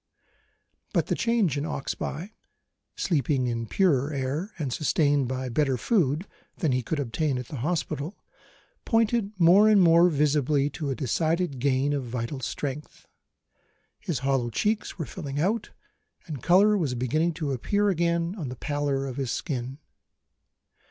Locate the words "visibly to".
10.09-10.89